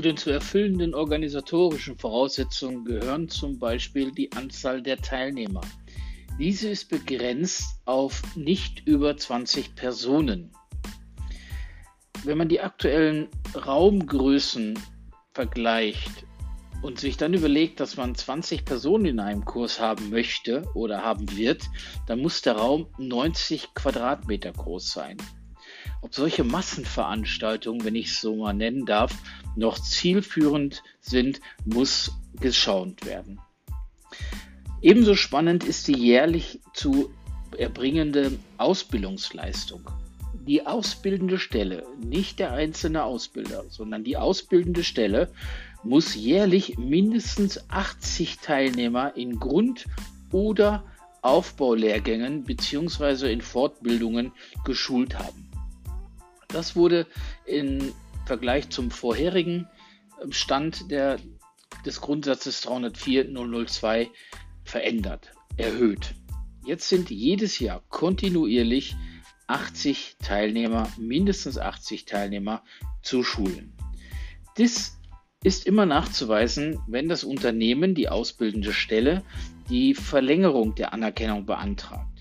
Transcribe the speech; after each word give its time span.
den 0.00 0.16
zu 0.16 0.30
erfüllenden 0.30 0.94
organisatorischen 0.94 1.98
Voraussetzungen 1.98 2.84
gehören 2.84 3.28
zum 3.28 3.58
Beispiel 3.58 4.10
die 4.12 4.32
Anzahl 4.32 4.82
der 4.82 4.98
Teilnehmer. 4.98 5.60
Diese 6.38 6.68
ist 6.68 6.88
begrenzt 6.88 7.80
auf 7.84 8.22
nicht 8.36 8.86
über 8.86 9.16
20 9.16 9.74
Personen. 9.76 10.50
Wenn 12.24 12.38
man 12.38 12.48
die 12.48 12.60
aktuellen 12.60 13.28
Raumgrößen 13.54 14.78
vergleicht 15.32 16.26
und 16.82 16.98
sich 16.98 17.16
dann 17.16 17.34
überlegt, 17.34 17.80
dass 17.80 17.96
man 17.96 18.14
20 18.14 18.64
Personen 18.64 19.04
in 19.06 19.20
einem 19.20 19.44
Kurs 19.44 19.78
haben 19.78 20.10
möchte 20.10 20.62
oder 20.74 21.02
haben 21.02 21.36
wird, 21.36 21.62
dann 22.06 22.20
muss 22.20 22.42
der 22.42 22.56
Raum 22.56 22.88
90 22.98 23.74
Quadratmeter 23.74 24.52
groß 24.52 24.90
sein. 24.90 25.18
Ob 26.04 26.14
solche 26.14 26.44
Massenveranstaltungen, 26.44 27.82
wenn 27.82 27.94
ich 27.94 28.08
es 28.08 28.20
so 28.20 28.36
mal 28.36 28.52
nennen 28.52 28.84
darf, 28.84 29.16
noch 29.56 29.78
zielführend 29.78 30.82
sind, 31.00 31.40
muss 31.64 32.12
geschaut 32.38 33.06
werden. 33.06 33.40
Ebenso 34.82 35.14
spannend 35.14 35.64
ist 35.64 35.88
die 35.88 35.96
jährlich 35.96 36.60
zu 36.74 37.10
erbringende 37.56 38.32
Ausbildungsleistung. 38.58 39.88
Die 40.46 40.66
ausbildende 40.66 41.38
Stelle, 41.38 41.86
nicht 42.04 42.38
der 42.38 42.52
einzelne 42.52 43.04
Ausbilder, 43.04 43.64
sondern 43.70 44.04
die 44.04 44.18
ausbildende 44.18 44.84
Stelle 44.84 45.32
muss 45.84 46.14
jährlich 46.14 46.76
mindestens 46.76 47.70
80 47.70 48.40
Teilnehmer 48.40 49.16
in 49.16 49.40
Grund- 49.40 49.86
oder 50.32 50.84
Aufbaulehrgängen 51.22 52.44
bzw. 52.44 53.32
in 53.32 53.40
Fortbildungen 53.40 54.32
geschult 54.66 55.18
haben. 55.18 55.43
Das 56.54 56.76
wurde 56.76 57.08
im 57.46 57.92
Vergleich 58.26 58.70
zum 58.70 58.92
vorherigen 58.92 59.66
Stand 60.30 60.88
der, 60.88 61.18
des 61.84 62.00
Grundsatzes 62.00 62.64
304.002 62.64 64.08
verändert, 64.62 65.32
erhöht. 65.56 66.14
Jetzt 66.64 66.88
sind 66.88 67.10
jedes 67.10 67.58
Jahr 67.58 67.82
kontinuierlich 67.88 68.94
80 69.48 70.16
Teilnehmer, 70.22 70.88
mindestens 70.96 71.58
80 71.58 72.04
Teilnehmer 72.04 72.62
zu 73.02 73.24
schulen. 73.24 73.76
Das 74.56 74.96
ist 75.42 75.66
immer 75.66 75.86
nachzuweisen, 75.86 76.78
wenn 76.86 77.08
das 77.08 77.24
Unternehmen, 77.24 77.96
die 77.96 78.08
ausbildende 78.08 78.72
Stelle, 78.72 79.24
die 79.68 79.94
Verlängerung 79.94 80.76
der 80.76 80.92
Anerkennung 80.92 81.46
beantragt. 81.46 82.13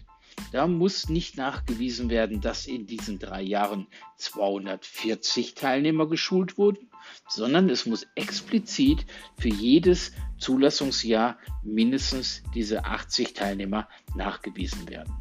Da 0.53 0.67
muss 0.67 1.09
nicht 1.09 1.35
nachgewiesen 1.35 2.11
werden, 2.11 2.39
dass 2.39 2.67
in 2.67 2.85
diesen 2.85 3.17
drei 3.17 3.41
Jahren 3.41 3.87
240 4.17 5.55
Teilnehmer 5.55 6.07
geschult 6.07 6.59
wurden, 6.59 6.91
sondern 7.27 7.71
es 7.71 7.87
muss 7.87 8.05
explizit 8.13 9.07
für 9.35 9.49
jedes 9.49 10.11
Zulassungsjahr 10.37 11.39
mindestens 11.63 12.43
diese 12.53 12.85
80 12.85 13.33
Teilnehmer 13.33 13.89
nachgewiesen 14.15 14.87
werden. 14.87 15.11